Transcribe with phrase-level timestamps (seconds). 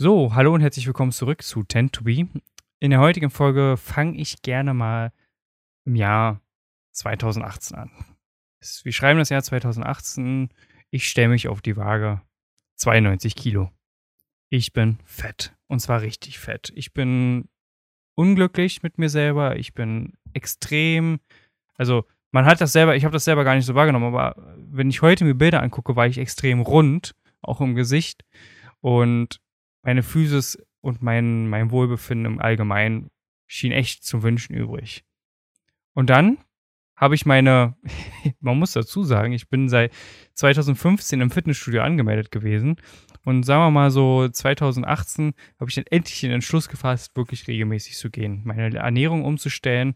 [0.00, 2.28] So, hallo und herzlich willkommen zurück zu Tend to Be.
[2.78, 5.12] In der heutigen Folge fange ich gerne mal
[5.86, 6.40] im Jahr
[6.92, 7.90] 2018 an.
[8.84, 10.50] Wir schreiben das Jahr 2018.
[10.90, 12.22] Ich stelle mich auf die Waage.
[12.76, 13.72] 92 Kilo.
[14.50, 15.56] Ich bin fett.
[15.66, 16.72] Und zwar richtig fett.
[16.76, 17.48] Ich bin
[18.14, 19.56] unglücklich mit mir selber.
[19.56, 21.18] Ich bin extrem.
[21.74, 24.90] Also, man hat das selber, ich habe das selber gar nicht so wahrgenommen, aber wenn
[24.90, 28.24] ich heute mir Bilder angucke, war ich extrem rund, auch im Gesicht.
[28.80, 29.40] Und
[29.88, 33.08] meine Physis und mein, mein Wohlbefinden im Allgemeinen
[33.46, 35.02] schien echt zu wünschen übrig.
[35.94, 36.36] Und dann
[36.94, 37.74] habe ich meine,
[38.40, 39.94] man muss dazu sagen, ich bin seit
[40.34, 42.76] 2015 im Fitnessstudio angemeldet gewesen.
[43.24, 47.96] Und sagen wir mal so, 2018 habe ich dann endlich den Entschluss gefasst, wirklich regelmäßig
[47.96, 49.94] zu gehen, meine Ernährung umzustellen,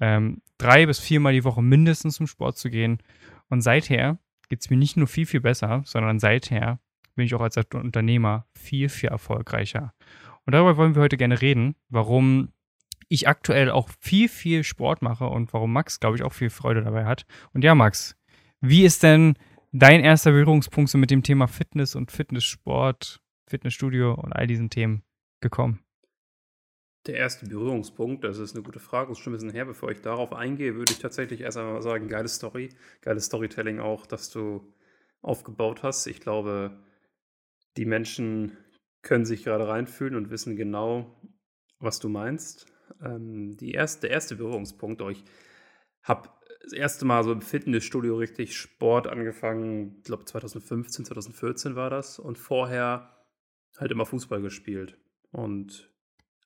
[0.00, 3.02] ähm, drei bis viermal die Woche mindestens zum Sport zu gehen.
[3.50, 4.18] Und seither
[4.48, 6.80] geht es mir nicht nur viel, viel besser, sondern seither
[7.18, 9.92] bin ich auch als Unternehmer viel, viel erfolgreicher.
[10.46, 12.52] Und darüber wollen wir heute gerne reden, warum
[13.08, 16.82] ich aktuell auch viel, viel Sport mache und warum Max, glaube ich, auch viel Freude
[16.82, 17.26] dabei hat.
[17.52, 18.16] Und ja, Max,
[18.60, 19.34] wie ist denn
[19.72, 25.02] dein erster Berührungspunkt so mit dem Thema Fitness und Fitnesssport, Fitnessstudio und all diesen Themen
[25.40, 25.80] gekommen?
[27.06, 29.64] Der erste Berührungspunkt, das ist eine gute Frage, ist schon ein bisschen her.
[29.64, 32.68] Bevor ich darauf eingehe, würde ich tatsächlich erst einmal sagen, geile Story,
[33.00, 34.72] geiles Storytelling auch, dass du
[35.20, 36.06] aufgebaut hast.
[36.06, 36.78] Ich glaube,
[37.78, 38.56] die Menschen
[39.02, 41.16] können sich gerade reinfühlen und wissen genau,
[41.78, 42.66] was du meinst.
[43.00, 45.24] Ähm, die erste, der erste Berührungspunkt, ich
[46.02, 46.28] habe
[46.60, 52.18] das erste Mal so im Fitnessstudio richtig Sport angefangen, ich glaube 2015, 2014 war das
[52.18, 53.16] und vorher
[53.78, 54.98] halt immer Fußball gespielt
[55.30, 55.88] und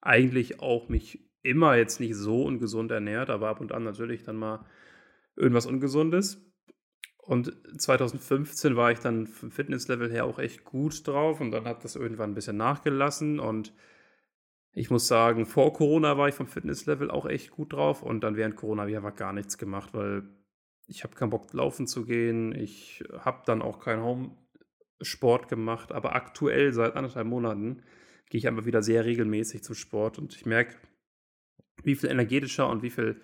[0.03, 4.37] eigentlich auch mich immer jetzt nicht so ungesund ernährt, aber ab und an natürlich dann
[4.37, 4.67] mal
[5.35, 6.52] irgendwas Ungesundes.
[7.25, 11.85] Und 2015 war ich dann vom Fitnesslevel her auch echt gut drauf und dann hat
[11.85, 13.73] das irgendwann ein bisschen nachgelassen und
[14.73, 18.37] ich muss sagen, vor Corona war ich vom Fitnesslevel auch echt gut drauf und dann
[18.37, 20.25] während Corona habe ich einfach gar nichts gemacht, weil
[20.89, 22.53] ich habe keinen Bock laufen zu gehen.
[22.55, 27.83] Ich habe dann auch keinen Home-Sport gemacht, aber aktuell seit anderthalb Monaten
[28.31, 30.75] gehe ich einfach wieder sehr regelmäßig zum Sport und ich merke,
[31.85, 33.21] wie viel energetischer und wie viel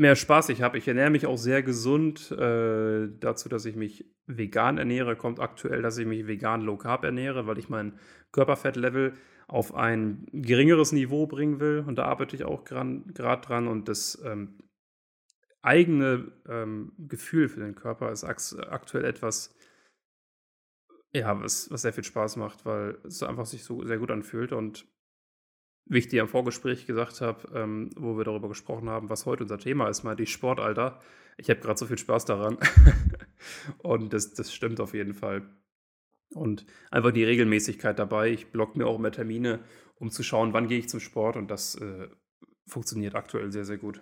[0.00, 0.78] mehr Spaß ich habe.
[0.78, 2.30] Ich ernähre mich auch sehr gesund.
[2.32, 7.04] Äh, dazu, dass ich mich vegan ernähre, kommt aktuell, dass ich mich vegan low carb
[7.04, 7.98] ernähre, weil ich mein
[8.32, 9.12] Körperfettlevel
[9.46, 11.84] auf ein geringeres Niveau bringen will.
[11.86, 13.68] Und da arbeite ich auch gerade dran.
[13.68, 14.58] Und das ähm,
[15.60, 19.54] eigene ähm, Gefühl für den Körper ist aktuell etwas,
[21.12, 24.52] ja, was, was sehr viel Spaß macht, weil es einfach sich so sehr gut anfühlt.
[24.52, 24.86] Und
[25.90, 29.42] wie ich dir im Vorgespräch gesagt habe, ähm, wo wir darüber gesprochen haben, was heute
[29.42, 31.00] unser Thema ist, mal die Sportalter.
[31.36, 32.58] Ich habe gerade so viel Spaß daran.
[33.78, 35.42] und das, das stimmt auf jeden Fall.
[36.32, 38.30] Und einfach die Regelmäßigkeit dabei.
[38.30, 39.58] Ich blocke mir auch immer Termine,
[39.96, 41.36] um zu schauen, wann gehe ich zum Sport.
[41.36, 42.08] Und das äh,
[42.68, 44.00] funktioniert aktuell sehr, sehr gut.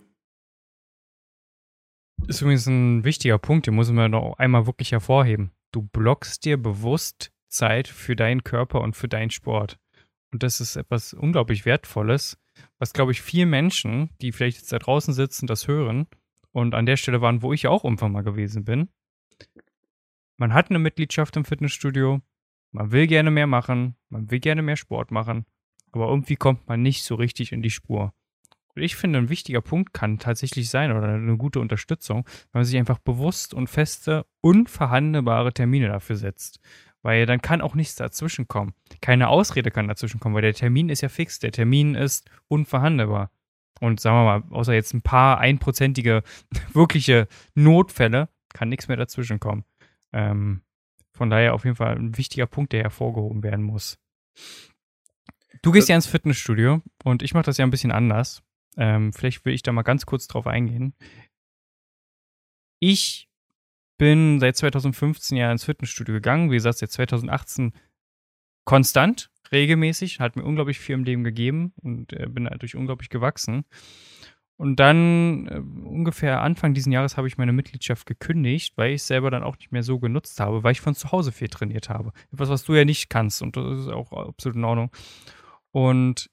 [2.18, 5.52] Das ist übrigens ein wichtiger Punkt, den muss man noch einmal wirklich hervorheben.
[5.72, 9.78] Du blockst dir bewusst Zeit für deinen Körper und für deinen Sport.
[10.32, 12.38] Und das ist etwas unglaublich Wertvolles,
[12.78, 16.06] was, glaube ich, vielen Menschen, die vielleicht jetzt da draußen sitzen, das hören
[16.52, 18.88] und an der Stelle waren, wo ich auch irgendwann mal gewesen bin.
[20.36, 22.20] Man hat eine Mitgliedschaft im Fitnessstudio,
[22.72, 25.46] man will gerne mehr machen, man will gerne mehr Sport machen,
[25.92, 28.12] aber irgendwie kommt man nicht so richtig in die Spur.
[28.74, 32.64] Und ich finde, ein wichtiger Punkt kann tatsächlich sein oder eine gute Unterstützung, wenn man
[32.64, 36.60] sich einfach bewusst und feste, unverhandelbare Termine dafür setzt.
[37.08, 38.74] Weil dann kann auch nichts dazwischen kommen.
[39.00, 41.38] Keine Ausrede kann dazwischen kommen, weil der Termin ist ja fix.
[41.38, 43.30] Der Termin ist unverhandelbar.
[43.80, 46.22] Und sagen wir mal, außer jetzt ein paar einprozentige
[46.74, 49.64] wirkliche Notfälle, kann nichts mehr dazwischen kommen.
[50.12, 50.60] Ähm,
[51.14, 53.98] von daher auf jeden Fall ein wichtiger Punkt, der hervorgehoben werden muss.
[55.62, 58.42] Du gehst ja ins Fitnessstudio und ich mache das ja ein bisschen anders.
[58.76, 60.92] Ähm, vielleicht will ich da mal ganz kurz drauf eingehen.
[62.80, 63.27] Ich
[63.98, 66.50] bin seit 2015 ja ins Fitnessstudio gegangen.
[66.50, 67.72] Wie gesagt, seit 2018
[68.64, 70.20] konstant, regelmäßig.
[70.20, 73.64] Hat mir unglaublich viel im Leben gegeben und äh, bin dadurch unglaublich gewachsen.
[74.56, 79.30] Und dann äh, ungefähr Anfang dieses Jahres habe ich meine Mitgliedschaft gekündigt, weil ich selber
[79.30, 82.12] dann auch nicht mehr so genutzt habe, weil ich von zu Hause viel trainiert habe.
[82.32, 84.90] Etwas, was du ja nicht kannst und das ist auch absolut in Ordnung.
[85.70, 86.28] Und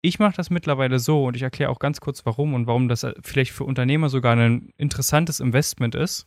[0.00, 3.06] ich mache das mittlerweile so und ich erkläre auch ganz kurz warum und warum das
[3.22, 6.26] vielleicht für Unternehmer sogar ein interessantes Investment ist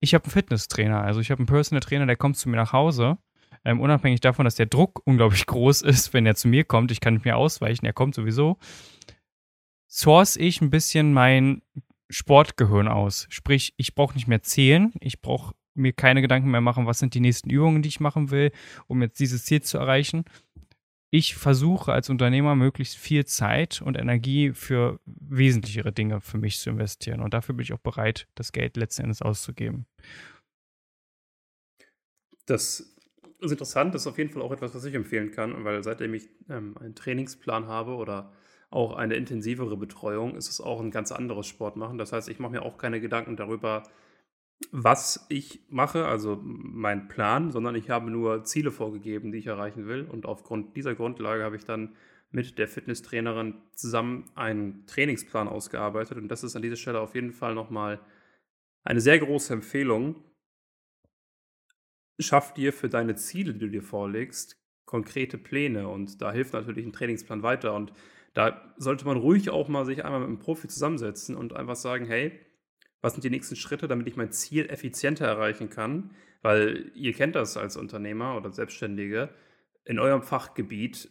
[0.00, 1.02] ich habe einen Fitnesstrainer.
[1.02, 3.18] Also ich habe einen Personal Trainer, der kommt zu mir nach Hause.
[3.64, 6.90] Ähm, unabhängig davon, dass der Druck unglaublich groß ist, wenn er zu mir kommt.
[6.90, 8.58] Ich kann nicht mehr ausweichen, er kommt sowieso.
[9.88, 11.62] Source ich ein bisschen mein
[12.10, 13.26] Sportgehirn aus.
[13.30, 17.14] Sprich, ich brauche nicht mehr zählen, ich brauche mir keine Gedanken mehr machen, was sind
[17.14, 18.50] die nächsten Übungen, die ich machen will,
[18.86, 20.24] um jetzt dieses Ziel zu erreichen.
[21.10, 26.68] Ich versuche als Unternehmer möglichst viel Zeit und Energie für wesentlichere Dinge für mich zu
[26.68, 27.20] investieren.
[27.20, 29.86] Und dafür bin ich auch bereit, das Geld letzten Endes auszugeben.
[32.44, 32.94] Das
[33.40, 36.12] ist interessant, das ist auf jeden Fall auch etwas, was ich empfehlen kann, weil seitdem
[36.12, 38.32] ich ähm, einen Trainingsplan habe oder
[38.70, 41.96] auch eine intensivere Betreuung, ist es auch ein ganz anderes Sport machen.
[41.96, 43.82] Das heißt, ich mache mir auch keine Gedanken darüber,
[44.70, 49.86] was ich mache, also mein Plan, sondern ich habe nur Ziele vorgegeben, die ich erreichen
[49.86, 50.04] will.
[50.04, 51.94] Und aufgrund dieser Grundlage habe ich dann
[52.30, 56.18] mit der Fitnesstrainerin zusammen einen Trainingsplan ausgearbeitet.
[56.18, 58.00] Und das ist an dieser Stelle auf jeden Fall nochmal
[58.84, 60.16] eine sehr große Empfehlung,
[62.18, 66.86] schaff dir für deine Ziele, die du dir vorlegst, konkrete Pläne und da hilft natürlich
[66.86, 67.92] ein Trainingsplan weiter und
[68.34, 72.06] da sollte man ruhig auch mal sich einmal mit einem Profi zusammensetzen und einfach sagen,
[72.06, 72.38] hey,
[73.00, 76.10] was sind die nächsten Schritte, damit ich mein Ziel effizienter erreichen kann?
[76.42, 79.30] Weil ihr kennt das als Unternehmer oder Selbstständige.
[79.84, 81.10] In eurem Fachgebiet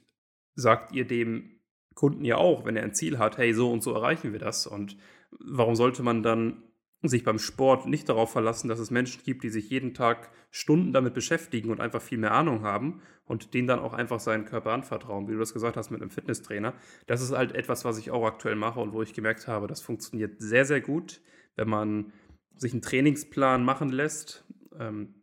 [0.56, 1.60] sagt ihr dem
[1.94, 4.68] Kunden ja auch, wenn er ein Ziel hat, hey, so und so erreichen wir das.
[4.68, 4.98] Und
[5.32, 6.64] warum sollte man dann
[7.04, 10.94] sich beim Sport nicht darauf verlassen, dass es Menschen gibt, die sich jeden Tag Stunden
[10.94, 14.72] damit beschäftigen und einfach viel mehr Ahnung haben und denen dann auch einfach seinen Körper
[14.72, 16.74] anvertrauen, wie du das gesagt hast mit einem Fitnesstrainer.
[17.06, 19.82] Das ist halt etwas, was ich auch aktuell mache und wo ich gemerkt habe, das
[19.82, 21.22] funktioniert sehr, sehr gut,
[21.58, 22.14] wenn man
[22.56, 24.46] sich einen Trainingsplan machen lässt
[24.80, 25.16] ähm,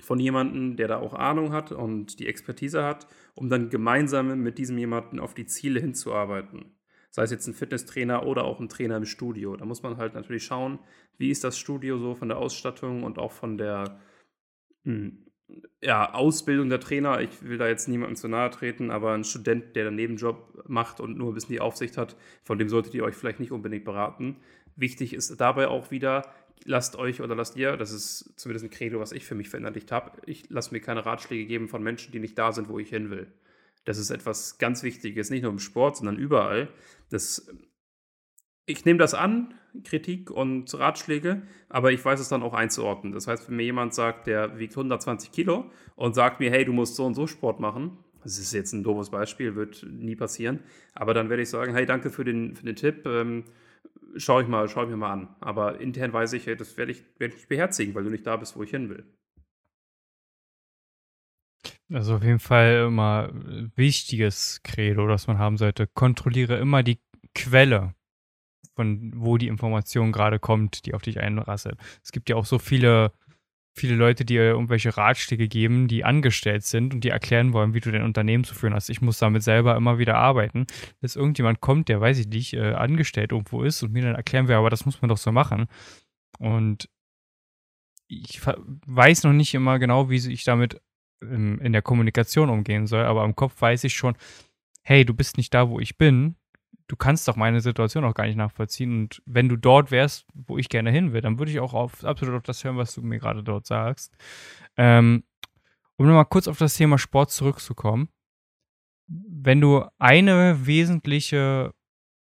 [0.00, 4.58] von jemandem, der da auch Ahnung hat und die Expertise hat, um dann gemeinsam mit
[4.58, 6.74] diesem jemanden auf die Ziele hinzuarbeiten
[7.14, 9.56] sei es jetzt ein Fitnesstrainer oder auch ein Trainer im Studio.
[9.56, 10.80] Da muss man halt natürlich schauen,
[11.16, 14.00] wie ist das Studio so von der Ausstattung und auch von der
[14.82, 15.24] hm,
[15.80, 17.20] ja, Ausbildung der Trainer.
[17.20, 20.98] Ich will da jetzt niemandem zu nahe treten, aber ein Student, der einen Nebenjob macht
[20.98, 23.84] und nur ein bisschen die Aufsicht hat, von dem solltet ihr euch vielleicht nicht unbedingt
[23.84, 24.38] beraten.
[24.76, 26.22] Wichtig ist dabei auch wieder,
[26.64, 29.92] lasst euch oder lasst ihr, das ist zumindest ein Credo, was ich für mich verinnerlicht
[29.92, 32.88] habe, ich lasse mir keine Ratschläge geben von Menschen, die nicht da sind, wo ich
[32.88, 33.26] hin will.
[33.84, 36.68] Das ist etwas ganz Wichtiges, nicht nur im Sport, sondern überall.
[37.10, 37.50] Das,
[38.66, 43.12] ich nehme das an, Kritik und Ratschläge, aber ich weiß es dann auch einzuordnen.
[43.12, 46.72] Das heißt, wenn mir jemand sagt, der wiegt 120 Kilo und sagt mir, hey, du
[46.72, 50.60] musst so und so Sport machen, das ist jetzt ein doofes Beispiel, wird nie passieren,
[50.94, 53.44] aber dann werde ich sagen, hey, danke für den, für den Tipp, ähm,
[54.16, 55.36] schau ich mal, schau ich mir mal an.
[55.40, 58.56] Aber intern weiß ich, das werde ich, werde ich beherzigen, weil du nicht da bist,
[58.56, 59.04] wo ich hin will.
[61.92, 63.30] Also auf jeden Fall immer
[63.76, 65.86] wichtiges Credo, das man haben sollte.
[65.86, 66.98] Kontrolliere immer die
[67.34, 67.94] Quelle,
[68.74, 71.78] von wo die Information gerade kommt, die auf dich einrasselt.
[72.02, 73.12] Es gibt ja auch so viele,
[73.74, 77.90] viele Leute, die irgendwelche Ratschläge geben, die angestellt sind und die erklären wollen, wie du
[77.90, 78.88] dein Unternehmen zu führen hast.
[78.88, 80.66] Ich muss damit selber immer wieder arbeiten,
[81.00, 84.46] dass irgendjemand kommt, der, weiß ich nicht, äh, angestellt irgendwo ist und mir dann erklären
[84.46, 85.66] will, aber das muss man doch so machen.
[86.38, 86.88] Und
[88.06, 90.80] ich weiß noch nicht immer genau, wie ich damit
[91.20, 94.16] in, in der Kommunikation umgehen soll, aber im Kopf weiß ich schon,
[94.82, 96.36] hey, du bist nicht da, wo ich bin.
[96.86, 99.00] Du kannst doch meine Situation auch gar nicht nachvollziehen.
[99.00, 102.04] Und wenn du dort wärst, wo ich gerne hin will, dann würde ich auch auf,
[102.04, 104.14] absolut auf das hören, was du mir gerade dort sagst.
[104.76, 105.24] Ähm,
[105.96, 108.08] um nochmal kurz auf das Thema Sport zurückzukommen.
[109.06, 111.72] Wenn du eine wesentliche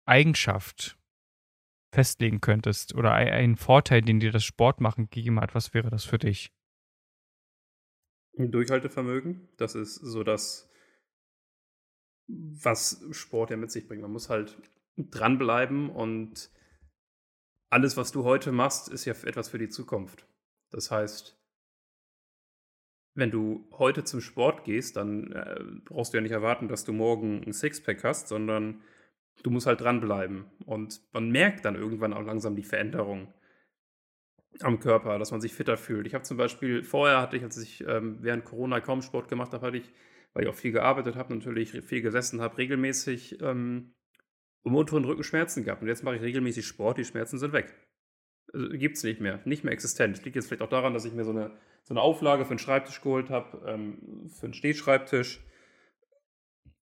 [0.05, 0.97] Eigenschaft
[1.91, 6.17] festlegen könntest oder einen Vorteil, den dir das Sportmachen gegeben hat, was wäre das für
[6.17, 6.51] dich?
[8.37, 9.47] Durchhaltevermögen.
[9.57, 10.69] Das ist so das,
[12.27, 14.01] was Sport ja mit sich bringt.
[14.01, 14.57] Man muss halt
[14.97, 16.49] dranbleiben und
[17.69, 20.27] alles, was du heute machst, ist ja etwas für die Zukunft.
[20.71, 21.37] Das heißt,
[23.15, 26.93] wenn du heute zum Sport gehst, dann äh, brauchst du ja nicht erwarten, dass du
[26.93, 28.81] morgen ein Sixpack hast, sondern
[29.43, 30.45] du musst halt dranbleiben.
[30.65, 33.33] Und man merkt dann irgendwann auch langsam die Veränderung
[34.61, 36.07] am Körper, dass man sich fitter fühlt.
[36.07, 39.53] Ich habe zum Beispiel, vorher hatte ich, als ich ähm, während Corona kaum Sport gemacht
[39.53, 39.91] habe, hatte ich,
[40.35, 43.95] weil ich auch viel gearbeitet habe, natürlich viel gesessen habe, regelmäßig ähm,
[44.63, 45.81] um unteren Rückenschmerzen gehabt.
[45.81, 47.73] Und jetzt mache ich regelmäßig Sport, die Schmerzen sind weg.
[48.53, 50.23] Also, Gibt es nicht mehr, nicht mehr existent.
[50.23, 52.59] Liegt jetzt vielleicht auch daran, dass ich mir so eine, so eine Auflage für einen
[52.59, 55.41] Schreibtisch geholt habe, ähm, für einen Stehschreibtisch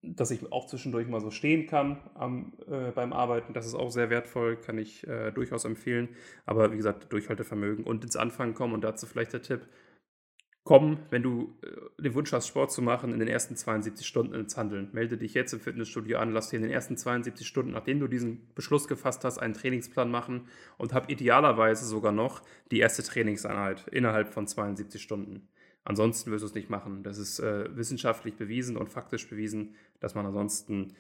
[0.04, 3.54] dass ich auch zwischendurch mal so stehen kann am, äh, beim Arbeiten.
[3.54, 6.10] Das ist auch sehr wertvoll, kann ich äh, durchaus empfehlen.
[6.46, 8.74] Aber wie gesagt, Durchhaltevermögen und ins Anfangen kommen.
[8.74, 9.62] Und dazu vielleicht der Tipp:
[10.66, 14.34] Komm, wenn du äh, den Wunsch hast, Sport zu machen, in den ersten 72 Stunden
[14.34, 14.90] ins Handeln.
[14.94, 18.08] Melde dich jetzt im Fitnessstudio an, lass dir in den ersten 72 Stunden, nachdem du
[18.08, 22.42] diesen Beschluss gefasst hast, einen Trainingsplan machen und hab idealerweise sogar noch
[22.72, 25.50] die erste Trainingseinheit innerhalb von 72 Stunden.
[25.84, 27.04] Ansonsten wirst du es nicht machen.
[27.04, 30.94] Das ist äh, wissenschaftlich bewiesen und faktisch bewiesen, dass man ansonsten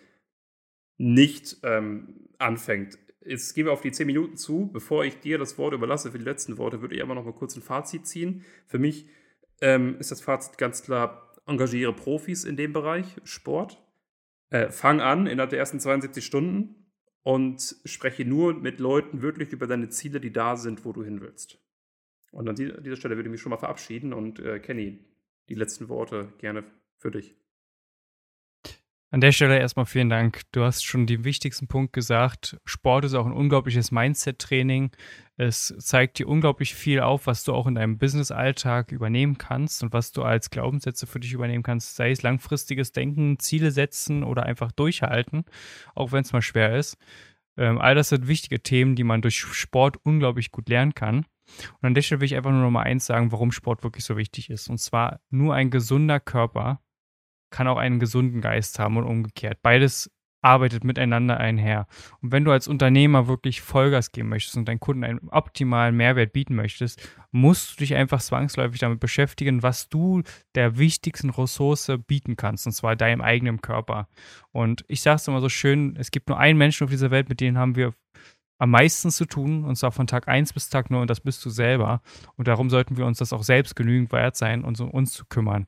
[0.98, 4.70] nicht ähm, anfängt, jetzt gehen wir auf die 10 Minuten zu.
[4.72, 7.34] Bevor ich dir das Wort überlasse für die letzten Worte, würde ich aber noch mal
[7.34, 8.44] kurz ein Fazit ziehen.
[8.68, 9.08] Für mich
[9.64, 13.82] ähm, ist das Fazit ganz klar, engagiere Profis in dem Bereich, Sport.
[14.50, 16.92] Äh, fang an innerhalb der ersten 72 Stunden
[17.24, 21.22] und spreche nur mit Leuten wirklich über deine Ziele, die da sind, wo du hin
[21.22, 21.60] willst.
[22.34, 25.00] Und an dieser Stelle würde ich mich schon mal verabschieden und äh, Kenny,
[25.48, 26.66] die letzten Worte gerne
[26.98, 27.38] für dich.
[29.14, 30.42] An der Stelle erstmal vielen Dank.
[30.54, 32.58] Du hast schon den wichtigsten Punkt gesagt.
[32.66, 34.90] Sport ist auch ein unglaubliches Mindset-Training.
[35.38, 39.94] Es zeigt dir unglaublich viel auf, was du auch in deinem Business-Alltag übernehmen kannst und
[39.94, 44.48] was du als Glaubenssätze für dich übernehmen kannst, sei es langfristiges Denken, Ziele setzen oder
[44.48, 45.46] einfach durchhalten,
[45.94, 46.98] auch wenn es mal schwer ist.
[47.56, 51.18] Ähm, all das sind wichtige Themen, die man durch Sport unglaublich gut lernen kann.
[51.18, 54.06] Und an der Stelle will ich einfach nur noch mal eins sagen, warum Sport wirklich
[54.06, 54.72] so wichtig ist.
[54.72, 56.83] Und zwar nur ein gesunder Körper
[57.54, 59.60] kann auch einen gesunden Geist haben und umgekehrt.
[59.62, 61.88] Beides arbeitet miteinander einher.
[62.22, 66.34] Und wenn du als Unternehmer wirklich Vollgas geben möchtest und deinen Kunden einen optimalen Mehrwert
[66.34, 70.22] bieten möchtest, musst du dich einfach zwangsläufig damit beschäftigen, was du
[70.56, 74.10] der wichtigsten Ressource bieten kannst, und zwar deinem eigenen Körper.
[74.52, 77.30] Und ich sage es immer so schön, es gibt nur einen Menschen auf dieser Welt,
[77.30, 77.94] mit dem haben wir
[78.60, 81.44] am meisten zu tun, und zwar von Tag 1 bis Tag 9, und das bist
[81.46, 82.02] du selber.
[82.36, 85.26] Und darum sollten wir uns das auch selbst genügend wert sein, uns um uns zu
[85.26, 85.68] kümmern.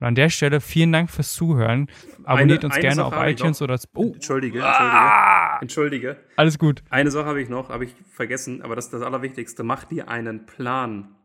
[0.00, 1.88] Und an der Stelle vielen Dank fürs Zuhören.
[2.24, 3.78] Abonniert eine, uns eine gerne Sache auf iTunes oder.
[3.94, 4.12] Oh.
[4.14, 4.64] Entschuldige, entschuldige.
[4.64, 5.58] Ah!
[5.60, 6.16] Entschuldige.
[6.36, 6.82] Alles gut.
[6.88, 9.62] Eine Sache habe ich noch, habe ich vergessen, aber das ist das Allerwichtigste.
[9.62, 11.16] Mach dir einen Plan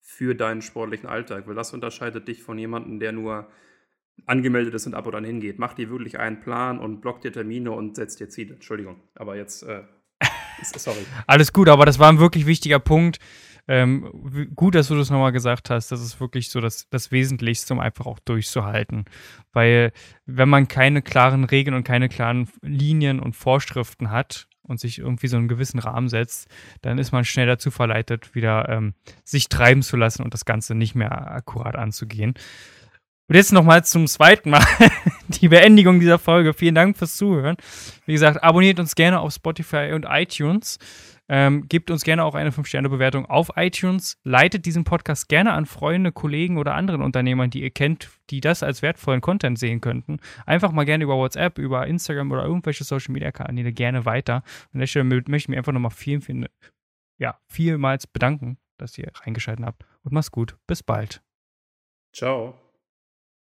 [0.00, 3.48] für deinen sportlichen Alltag, weil das unterscheidet dich von jemandem, der nur
[4.26, 5.58] angemeldet ist und ab und an hingeht.
[5.58, 8.54] Mach dir wirklich einen Plan und block dir Termine und setz dir Ziele.
[8.54, 9.82] Entschuldigung, aber jetzt, äh,
[10.62, 11.04] sorry.
[11.26, 13.18] Alles gut, aber das war ein wirklich wichtiger Punkt.
[13.66, 15.90] Ähm, gut, dass du das nochmal gesagt hast.
[15.90, 19.06] Das ist wirklich so das, das Wesentlichste, um einfach auch durchzuhalten.
[19.52, 19.92] Weil,
[20.26, 25.28] wenn man keine klaren Regeln und keine klaren Linien und Vorschriften hat und sich irgendwie
[25.28, 26.48] so einen gewissen Rahmen setzt,
[26.82, 28.94] dann ist man schnell dazu verleitet, wieder ähm,
[29.24, 32.34] sich treiben zu lassen und das Ganze nicht mehr akkurat anzugehen.
[33.26, 34.64] Und jetzt nochmal zum zweiten Mal
[35.28, 36.52] die Beendigung dieser Folge.
[36.52, 37.56] Vielen Dank fürs Zuhören.
[38.04, 40.78] Wie gesagt, abonniert uns gerne auf Spotify und iTunes.
[41.26, 44.18] Ähm, gebt uns gerne auch eine 5-Sterne-Bewertung auf iTunes.
[44.24, 48.62] Leitet diesen Podcast gerne an Freunde, Kollegen oder anderen Unternehmern, die ihr kennt, die das
[48.62, 50.18] als wertvollen Content sehen könnten.
[50.44, 54.42] Einfach mal gerne über WhatsApp, über Instagram oder irgendwelche Social-Media-Kanäle gerne weiter.
[54.74, 56.46] An der Stelle möchte ich mich einfach nochmal vielen, vielen,
[57.18, 59.86] ja, vielmals bedanken, dass ihr reingeschaltet habt.
[60.02, 60.58] Und macht's gut.
[60.66, 61.22] Bis bald.
[62.12, 62.63] Ciao.